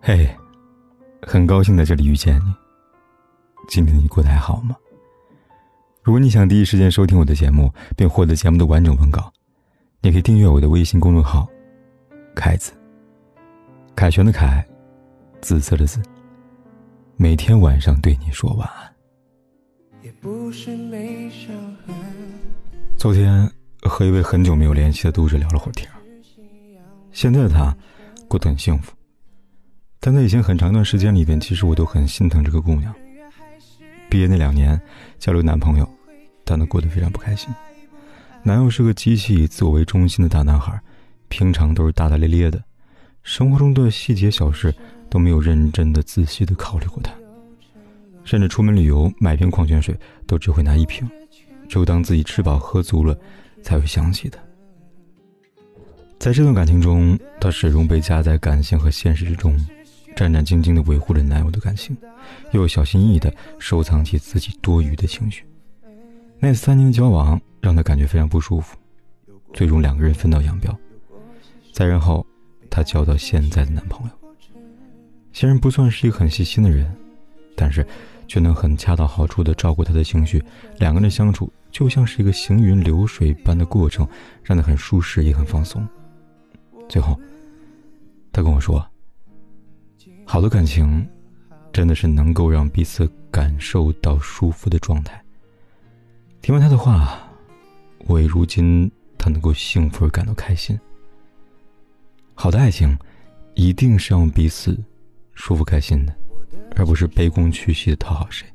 [0.00, 0.28] 嘿，
[1.22, 2.54] 很高兴在这里遇见你。
[3.68, 4.76] 今天你过得还好吗？
[6.02, 9.32] 如果你想第一时间收听我的节目，并获得节目的完整文稿，
[10.00, 11.48] 你可以订阅我的微信公众号
[12.36, 12.72] “凯子”。
[13.96, 14.64] 凯旋的凯，
[15.40, 16.00] 紫色的紫。
[17.16, 18.94] 每天晚上对你说晚安。
[22.96, 23.50] 昨天
[23.82, 25.90] 和一位很久没有联系的读者聊了会儿天，
[27.10, 27.76] 现在的他
[28.28, 28.92] 过得很幸福。
[30.06, 32.94] 但在以前很长一段时间里边，其实我都很心疼这个姑娘。
[34.08, 34.80] 毕业那两年，
[35.18, 35.94] 交了男朋友，
[36.44, 37.52] 但她过得非常不开心。
[38.44, 40.80] 男友是个极其以自我为中心的大男孩，
[41.26, 42.62] 平常都是大大咧咧的，
[43.24, 44.72] 生活中的细节小事
[45.10, 47.12] 都没有认真的、仔细的考虑过他。
[48.22, 49.92] 甚至出门旅游买瓶矿泉水，
[50.24, 51.04] 都只会拿一瓶，
[51.68, 53.18] 只有当自己吃饱喝足了，
[53.60, 54.38] 才会想起他。
[56.16, 59.52] 在这段感情中，她始终被夹在感性和现实之中。
[60.16, 61.94] 战战兢兢地维护着男友的感情，
[62.52, 65.44] 又小心翼翼地收藏起自己多余的情绪。
[66.40, 68.76] 那三年的交往让她感觉非常不舒服，
[69.52, 70.74] 最终两个人分道扬镳。
[71.70, 72.26] 再然后，
[72.70, 74.32] 她交到现在的男朋友。
[75.32, 76.90] 虽然不算是一个很细心的人，
[77.54, 77.86] 但是
[78.26, 80.42] 却能很恰到好处地照顾她的情绪。
[80.78, 84.08] 两个人的相处就像是一个行云流水般的过程，
[84.42, 85.86] 让她很舒适也很放松。
[86.88, 87.20] 最后，
[88.32, 88.82] 她跟我说。
[90.24, 91.06] 好的感情，
[91.72, 95.22] 真的是能够让彼此感受到舒服的状态。
[96.42, 97.28] 听完他的话，
[98.06, 100.78] 我为如今他能够幸福而感到开心。
[102.34, 102.96] 好的爱情，
[103.54, 104.78] 一定是让彼此
[105.34, 106.14] 舒服开心的，
[106.76, 108.46] 而不是卑躬屈膝的讨好谁。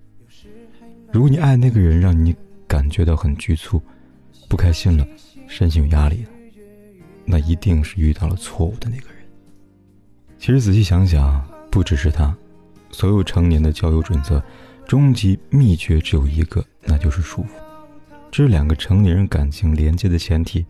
[1.12, 2.36] 如果你爱那个人让你
[2.68, 3.82] 感觉到很局促、
[4.48, 5.06] 不开心了，
[5.48, 6.30] 身心有压力了，
[7.26, 9.21] 那一定是遇到了错误的那个人。
[10.42, 11.40] 其实仔细想想。
[11.70, 12.36] 不只是他，
[12.92, 14.44] 所有成年的交友准则，
[14.86, 17.50] 终极秘诀只有一个，那就是舒服。
[18.30, 20.66] 这是两个成年人感情连接的前提。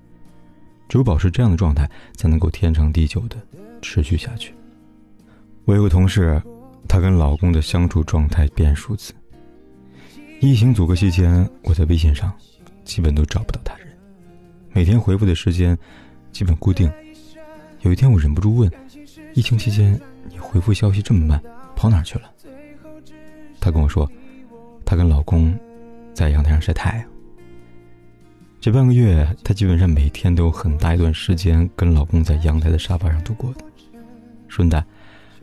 [0.87, 3.37] 只有保持这样的状态，才能够天长地久的
[3.81, 4.53] 持续下去。
[5.65, 6.39] 我有个同事，
[6.87, 9.11] 她跟老公的相处状态变数字。
[10.39, 12.31] 疫情阻隔期间，我在微信上
[12.85, 13.87] 基本都找不到他人，
[14.71, 15.75] 每天回复的时间
[16.31, 16.91] 基本固定。
[17.81, 18.71] 有一天，我忍不住问：
[19.33, 19.99] 疫情期间？
[20.29, 21.41] 你回复消息这么慢，
[21.75, 22.31] 跑哪去了？
[23.59, 24.09] 她跟我说，
[24.85, 25.57] 她跟老公
[26.13, 27.05] 在阳台上晒太阳。
[28.59, 33.63] 这半个月，她基本上每天都有很大一段时间跟老公在阳台的沙发上度过的。
[34.47, 34.83] 顺带，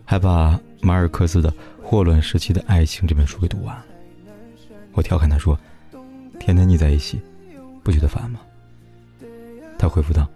[0.05, 1.51] 还把马尔克斯的
[1.83, 3.85] 《霍乱时期的爱情》这本书给读完了。
[4.93, 5.59] 我调侃她说
[6.39, 7.21] ：“天天腻在一起，
[7.83, 8.41] 不觉得烦吗？”
[9.77, 10.29] 她回复道：“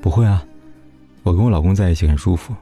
[0.00, 0.44] 不会啊，
[1.24, 2.54] 我跟我老公在一起很舒服。”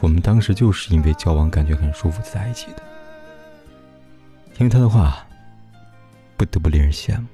[0.00, 2.82] 我们当时就是因为交往感觉很舒服才在一起的。
[4.54, 5.26] 听他的话，
[6.36, 7.26] 不得不令人羡慕。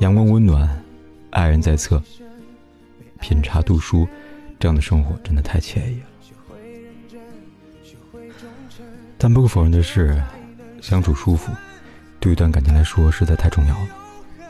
[0.00, 0.82] 阳光温暖，
[1.30, 2.02] 爱人在侧，
[3.20, 4.08] 品茶读书，
[4.58, 6.06] 这样的生活真的太惬意了。
[9.16, 10.20] 但不可否认的是，
[10.80, 11.52] 相处舒服，
[12.18, 13.88] 对一段感情来说实在太重要了。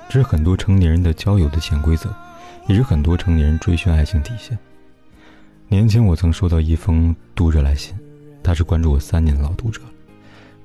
[0.08, 2.14] 这是很多成年人的交友的潜规则，
[2.68, 4.56] 也是很多成年人追寻爱情底线。
[5.70, 7.94] 年前我曾收到一封读者来信，
[8.42, 9.80] 他是关注我三年的老读者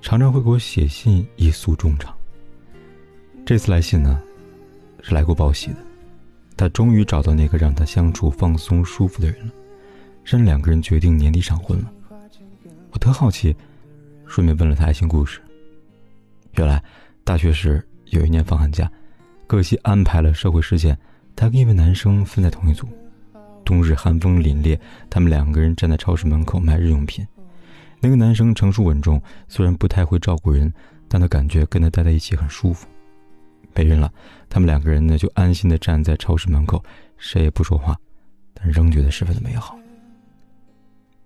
[0.02, 2.12] 常常会给我写信以诉衷肠。
[3.46, 4.20] 这次来信呢，
[5.04, 5.78] 是来过报喜的，
[6.58, 9.54] 他终于找到那个让他相处放松舒服的人了，
[10.24, 11.94] 甚至两个人决定年底闪婚了。
[12.90, 13.56] 我特好奇，
[14.26, 15.40] 顺便问了他爱情故事。
[16.54, 16.84] 原来
[17.24, 18.92] 大学时有一年放寒假，
[19.46, 20.98] 可惜安排了社会实践，
[21.36, 22.88] 他跟一位男生分在同一组。
[23.66, 27.28] 冬日寒风凛冽，他们两个人站在超市门口卖日用品。
[28.00, 30.72] 那个男生成熟稳重，虽然不太会照顾人，
[31.08, 32.88] 但他感觉跟他待在一起很舒服。
[33.74, 34.14] 没人了，
[34.48, 36.82] 他们两个人呢就安心的站在超市门口，
[37.18, 37.98] 谁也不说话，
[38.54, 39.78] 但仍觉得十分的美好。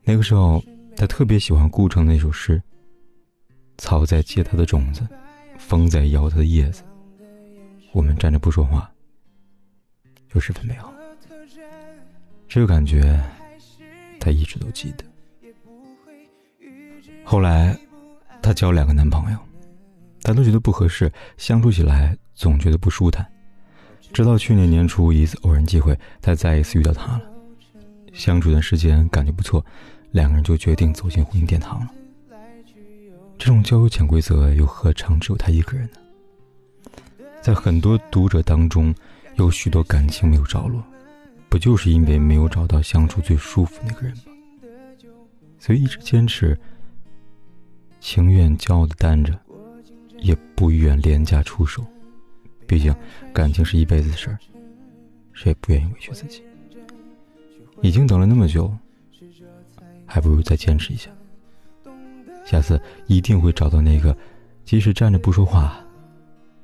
[0.04, 0.64] 那个时候，
[0.96, 2.60] 他特别喜欢顾城那首诗
[3.78, 5.06] ：“草在结它的种子，
[5.58, 6.82] 风在摇它的叶子，
[7.92, 8.90] 我们站着不说话，
[10.34, 10.92] 就十分美好。”
[12.50, 13.22] 这个感觉，
[14.20, 15.06] 他一直都记得。
[17.24, 17.78] 后来，
[18.42, 19.38] 她交两个男朋友，
[20.24, 23.24] 但都觉得不合适，相处起来总觉得不舒坦。
[24.12, 27.22] 直到去年年初一次偶然机会，她再一次遇到他了，
[28.14, 29.64] 相处一段时间感觉不错，
[30.10, 31.92] 两个人就决定走进婚姻殿堂了。
[33.38, 37.24] 这种交友潜规则又何尝只有他一个人呢？
[37.44, 38.94] 在很多读者当中，
[39.36, 40.84] 有许多感情没有着落。
[41.50, 44.24] 不就是因为没有找到相处最舒服那个人吗？
[45.58, 46.58] 所以一直坚持，
[48.00, 49.38] 情愿骄傲的单着，
[50.20, 51.84] 也不愿廉价出手。
[52.66, 52.96] 毕竟
[53.34, 54.38] 感情是一辈子的事儿，
[55.34, 56.44] 谁也不愿意委屈自己。
[57.82, 58.72] 已经等了那么久，
[60.06, 61.10] 还不如再坚持一下。
[62.46, 64.16] 下次一定会找到那个，
[64.66, 65.84] 即使站着不说话，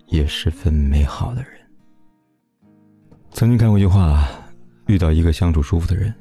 [0.08, 1.52] 也十分美好的人。
[3.32, 4.28] 曾经看过一句话：
[4.88, 6.14] 遇到一个相处舒服的人，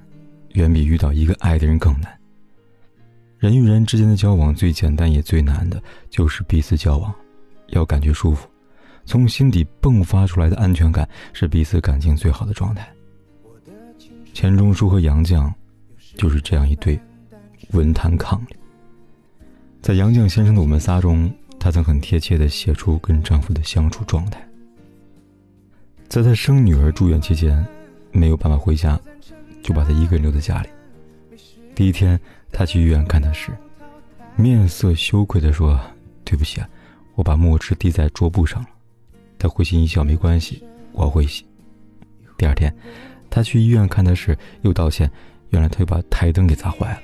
[0.53, 2.11] 远比遇到一个爱的人更难。
[3.39, 7.15] 人与人之间的交往，最简单也最难的，就是彼此交往，
[7.69, 8.49] 要感觉舒服，
[9.05, 12.89] 从心底迸发出来的安全感，是彼此感情最好的状态。
[14.33, 15.53] 钱钟书和杨绛，
[16.17, 16.99] 就是这样一对
[17.73, 18.55] 文坛伉俪。
[19.83, 21.31] 在杨绛先生的《我们仨》中，
[21.61, 24.43] 她曾很贴切地写出跟丈夫的相处状态。
[26.09, 27.65] 在她生女儿住院期间，
[28.15, 28.99] 没有办法回家，
[29.63, 30.69] 就把她一个人留在家里。
[31.75, 32.19] 第一天，
[32.51, 33.51] 她去医院看她时，
[34.37, 35.79] 面色羞愧地说
[36.25, 36.69] ：“对不起啊，
[37.17, 38.69] 我把墨汁滴在桌布上了。”
[39.39, 41.45] 她会心一笑：“没关系，我会洗。”
[42.39, 42.75] 第二天。
[43.31, 45.11] 他去医院看他时，又道歉，
[45.51, 47.01] 原来他又把台灯给砸坏了。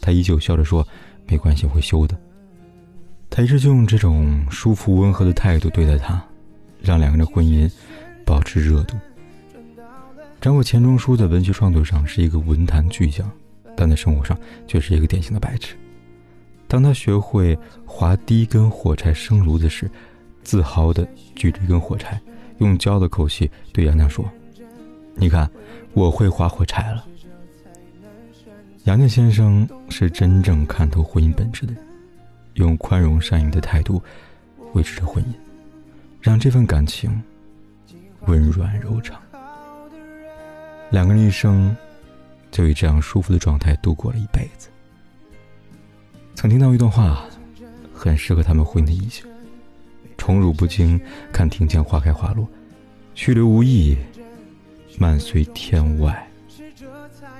[0.00, 0.86] 他依旧笑着说
[1.28, 2.18] ：“没关系，会修的。”
[3.28, 6.24] 他一直就用这种舒服温和的态度对待他，
[6.80, 7.70] 让两个人的婚姻
[8.24, 8.96] 保持热度。
[10.40, 13.28] 张过钱钟书在文学创作上是一个文坛巨匠，
[13.76, 14.38] 但在生活上
[14.68, 15.76] 却是一个典型的白痴。
[16.68, 19.90] 当他学会划第一根火柴生炉子时，
[20.44, 22.20] 自豪地举着一根火柴，
[22.58, 24.24] 用骄傲的口气对杨绛说。
[25.16, 25.50] 你看，
[25.92, 27.04] 我会划火柴了。
[28.84, 31.82] 杨绛先生是真正看透婚姻本质的人，
[32.54, 34.00] 用宽容善意的态度
[34.74, 35.28] 维持着婚姻，
[36.20, 37.20] 让这份感情
[38.26, 39.20] 温软柔长。
[40.90, 41.76] 两个人一生
[42.50, 44.68] 就以这样舒服的状态度过了一辈子。
[46.34, 47.24] 曾听到一段话，
[47.92, 49.24] 很适合他们婚姻的意境：
[50.16, 51.00] 宠辱不惊，
[51.32, 52.46] 看庭前花开花落；
[53.14, 53.96] 去留无意。
[55.00, 56.28] 漫随天外，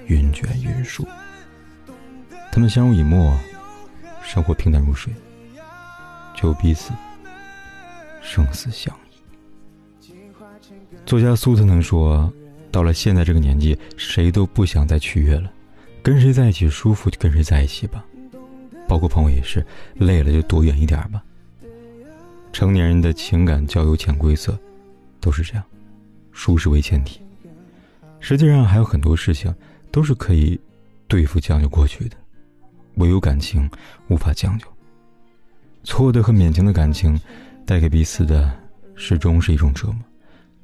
[0.07, 1.05] 云卷云舒。
[2.53, 3.37] 他们相濡以沫，
[4.23, 5.13] 生活平淡如水，
[6.37, 6.93] 就彼此
[8.23, 8.95] 生死相
[10.01, 10.13] 依。
[11.05, 12.33] 作家苏特能说
[12.71, 15.51] ：“到了现在这个年纪，谁都不想再取悦了，
[16.03, 18.05] 跟谁在一起舒服就跟谁在一起吧。
[18.87, 21.23] 包括朋友也是，累了就躲远一点吧。
[22.53, 24.59] 成年人的情感交友潜规则
[25.21, 25.63] 都是这样，
[26.33, 27.21] 舒适为前提。”
[28.21, 29.55] 实际上还有很多事情
[29.93, 30.59] 都是可以
[31.07, 32.17] 对付将就过去的，
[32.95, 33.71] 唯有感情
[34.09, 34.67] 无法将就。
[35.85, 37.19] 错的和勉强的感情，
[37.65, 38.51] 带给彼此的
[38.97, 39.97] 始终是一种折磨，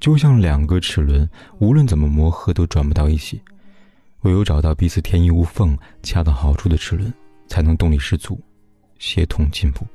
[0.04, 1.26] 就像两个齿轮，
[1.60, 3.40] 无论怎么磨合都转不到一起。
[4.20, 7.10] 唯有找到彼此天衣无缝、恰到好处的齿轮，
[7.48, 8.38] 才能动力十足，
[8.98, 9.86] 协同进步。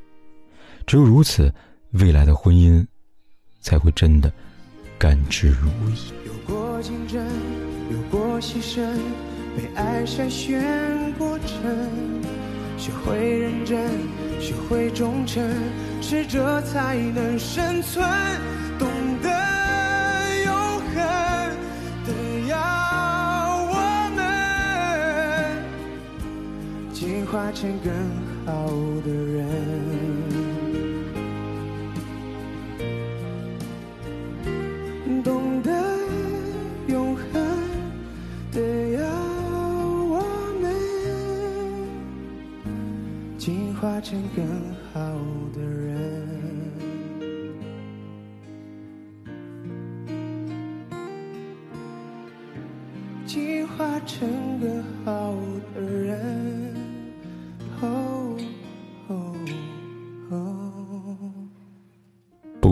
[0.87, 1.53] 只有如此，
[1.91, 2.83] 未来的婚姻
[3.61, 4.33] 才会真的
[4.97, 6.11] 甘之如饴。
[6.25, 7.23] 有过竞争，
[7.91, 8.81] 有过牺牲，
[9.55, 11.55] 被爱筛选过程，
[12.79, 13.91] 学会认真，
[14.41, 15.47] 学会忠诚，
[16.01, 18.03] 适者才能生存。
[27.49, 27.91] 化成更
[28.45, 28.67] 好
[29.03, 29.43] 的人，
[35.23, 35.71] 懂得
[36.87, 37.23] 永恒
[38.51, 39.01] 的要
[40.11, 40.21] 我
[40.61, 40.63] 们。
[43.39, 44.45] 进化成更
[44.93, 44.99] 好
[45.55, 45.89] 的人。
[53.25, 54.29] 进化成
[54.59, 55.33] 更好
[55.73, 56.18] 的人。